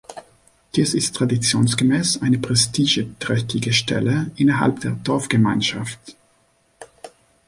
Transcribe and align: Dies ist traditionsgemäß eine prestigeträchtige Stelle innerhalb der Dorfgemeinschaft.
Dies 0.75 0.95
ist 0.95 1.15
traditionsgemäß 1.17 2.23
eine 2.23 2.39
prestigeträchtige 2.39 3.71
Stelle 3.71 4.31
innerhalb 4.35 4.79
der 4.79 4.93
Dorfgemeinschaft. 4.93 6.17